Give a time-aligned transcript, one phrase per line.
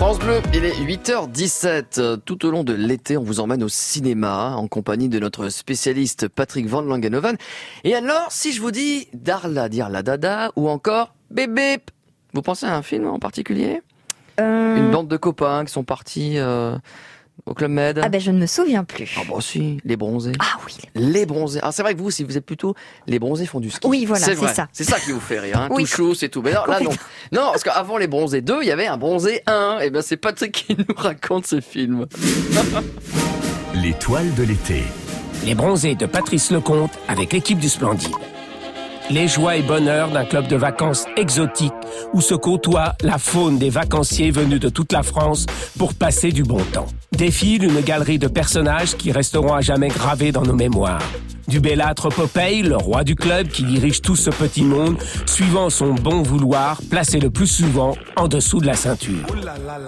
[0.00, 2.20] France Bleu, il est 8h17.
[2.24, 6.26] Tout au long de l'été, on vous emmène au cinéma en compagnie de notre spécialiste
[6.26, 7.36] Patrick Van Langenoven.
[7.84, 11.80] Et alors, si je vous dis Darla Dirla Dada ou encore Bébé,
[12.32, 13.82] vous pensez à un film en particulier?
[14.40, 16.78] Euh, Une bande de copains qui sont partis euh,
[17.46, 19.16] au Club Med Ah ben je ne me souviens plus.
[19.18, 20.32] Ah bah si, les bronzés.
[20.38, 20.74] Ah oui.
[20.94, 21.60] Les bronzés.
[21.60, 22.74] Alors c'est vrai que vous, si vous êtes plutôt
[23.06, 23.86] les bronzés font du ski.
[23.86, 24.68] Oui, voilà, c'est ça.
[24.72, 25.58] C'est ça qui vous fait rire.
[25.58, 25.68] Hein.
[25.70, 25.84] Oui.
[25.84, 26.42] Tout chaud, c'est tout.
[26.42, 26.90] Mais non, là non.
[27.32, 29.80] Non, parce qu'avant les bronzés 2, il y avait un bronzé 1.
[29.82, 32.06] Et ben c'est Patrick qui nous raconte ce film.
[33.74, 34.82] L'étoile de l'été.
[35.44, 38.10] Les bronzés de Patrice Lecomte avec l'équipe du Splendide.
[39.10, 41.72] Les joies et bonheurs d'un club de vacances exotique
[42.12, 45.46] où se côtoie la faune des vacanciers venus de toute la France
[45.76, 46.86] pour passer du bon temps.
[47.10, 51.02] Défile une galerie de personnages qui resteront à jamais gravés dans nos mémoires.
[51.48, 54.96] Du bellâtre Popeye, le roi du club qui dirige tout ce petit monde,
[55.26, 59.26] suivant son bon vouloir, placé le plus souvent en dessous de la ceinture.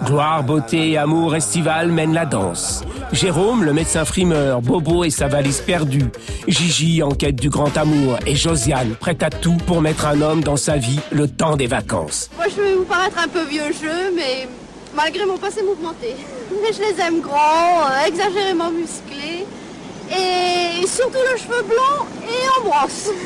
[0.05, 2.83] Gloire, beauté et amour estival mènent la danse.
[3.13, 6.09] Jérôme, le médecin frimeur, Bobo et sa valise perdue.
[6.47, 10.41] Gigi en quête du grand amour et Josiane prête à tout pour mettre un homme
[10.41, 12.31] dans sa vie le temps des vacances.
[12.35, 14.47] Moi, je vais vous paraître un peu vieux jeu, mais
[14.95, 16.15] malgré mon passé mouvementé.
[16.63, 19.45] Mais je les aime grands, euh, exagérément musclés,
[20.09, 23.09] et surtout le cheveu blanc et en brosse.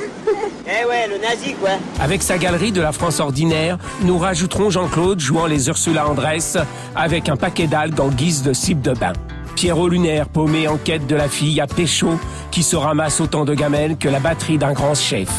[0.65, 1.71] Eh ouais, le nazi quoi.
[2.01, 6.57] Avec sa galerie de la France ordinaire, nous rajouterons Jean-Claude jouant les Ursula Andress
[6.93, 9.13] avec un paquet d'algues en guise de cible de bain.
[9.57, 12.19] Pierrot Lunaire paumé en quête de la fille à Péchaud
[12.51, 15.29] qui se ramasse autant de gamelles que la batterie d'un grand chef.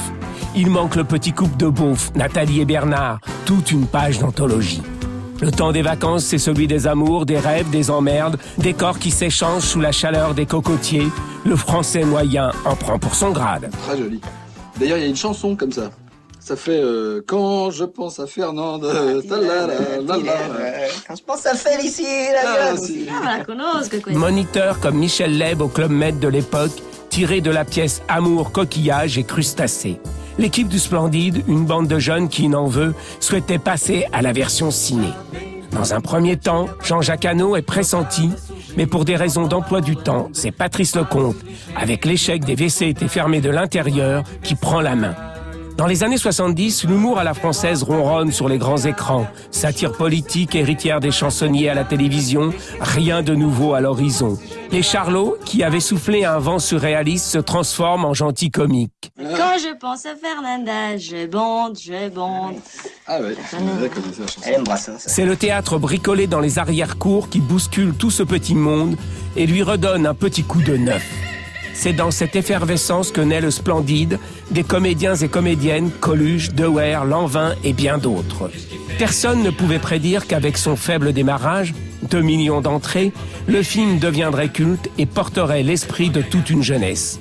[0.56, 4.82] Il manque le petit couple de beauf, Nathalie et Bernard, toute une page d'anthologie.
[5.40, 9.12] Le temps des vacances, c'est celui des amours, des rêves, des emmerdes, des corps qui
[9.12, 11.06] s'échangent sous la chaleur des cocotiers.
[11.46, 13.70] Le français moyen en prend pour son grade.
[13.86, 14.20] Très joli.
[14.80, 15.90] D'ailleurs, il y a une chanson comme ça.
[16.48, 18.90] Ça fait euh, Quand je pense à Fernande.
[19.28, 19.66] talala,
[20.00, 20.32] lala.
[21.06, 22.06] Quand je pense à Félicie,
[22.42, 24.14] Ah, la conosco, quoi.
[24.14, 26.70] Moniteur comme Michel Leb au Club Med de l'époque,
[27.10, 30.00] tiré de la pièce Amour, coquillage et crustacés.
[30.38, 34.70] L'équipe du Splendide, une bande de jeunes qui n'en veut, souhaitait passer à la version
[34.70, 35.08] ciné.
[35.72, 38.30] Dans un premier temps, Jean-Jacques Hano est pressenti,
[38.74, 41.36] mais pour des raisons d'emploi du temps, c'est Patrice Lecomte,
[41.76, 45.14] avec l'échec des WC étaient fermés de l'intérieur, qui prend la main.
[45.78, 49.28] Dans les années 70, l'humour à la française ronronne sur les grands écrans.
[49.52, 54.36] Satire politique, héritière des chansonniers à la télévision, rien de nouveau à l'horizon.
[54.72, 59.12] Les Charlots, qui avaient soufflé un vent surréaliste, se transforment en gentils comiques.
[59.16, 62.56] Quand je pense à Fernanda, je bonde, je bonde.
[63.06, 63.36] Ah ouais,
[64.64, 64.98] Brassens.
[64.98, 68.96] C'est le théâtre bricolé dans les arrière-cours qui bouscule tout ce petit monde
[69.36, 71.06] et lui redonne un petit coup de neuf.
[71.80, 74.18] C'est dans cette effervescence que naît le Splendide,
[74.50, 78.50] des comédiens et comédiennes, Coluche, Dewey, Lanvin et bien d'autres.
[78.98, 81.74] Personne ne pouvait prédire qu'avec son faible démarrage,
[82.10, 83.12] 2 millions d'entrées,
[83.46, 87.20] le film deviendrait culte et porterait l'esprit de toute une jeunesse.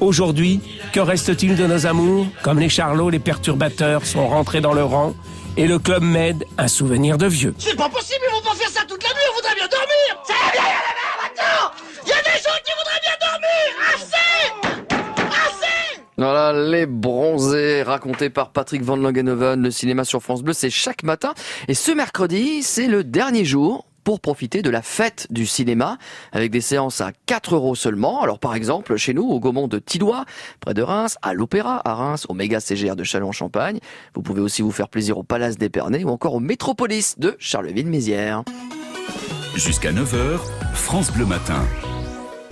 [0.00, 0.60] Aujourd'hui,
[0.92, 2.26] que reste-t-il de nos amours?
[2.42, 5.14] Comme les Charlots, les perturbateurs sont rentrés dans le rang
[5.56, 7.54] et le Club Med, un souvenir de vieux.
[7.58, 10.22] C'est pas possible, ils vont pas faire ça toute la nuit, on voudrait bien dormir
[10.26, 11.70] C'est bien, il y en a marre maintenant
[12.04, 18.30] Il y a des gens qui voudraient bien dormir Assez Assez Voilà, les bronzés, racontés
[18.30, 19.62] par Patrick Van Langenhoven.
[19.62, 21.34] Le cinéma sur France Bleu, c'est chaque matin.
[21.68, 25.98] Et ce mercredi, c'est le dernier jour pour profiter de la fête du cinéma
[26.32, 28.22] avec des séances à 4 euros seulement.
[28.22, 30.24] Alors par exemple, chez nous, au Gaumont de Tidois,
[30.60, 33.78] près de Reims, à l'Opéra à Reims, au méga CGR de Châlons-en-Champagne.
[34.14, 38.44] Vous pouvez aussi vous faire plaisir au Palace d'Épernay ou encore au Métropolis de Charleville-Mézières.
[39.56, 40.38] Jusqu'à 9h,
[40.74, 41.64] France Bleu Matin.